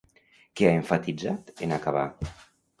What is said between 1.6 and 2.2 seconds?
en acabar?